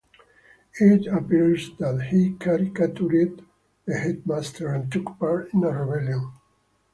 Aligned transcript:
It 0.79 1.05
appears 1.05 1.73
that 1.77 2.07
he 2.09 2.33
caricatured 2.33 3.43
the 3.85 3.93
headmaster, 3.99 4.69
and 4.73 4.91
took 4.91 5.19
part 5.19 5.53
in 5.53 5.63
a 5.63 5.69
rebellion. 5.71 6.31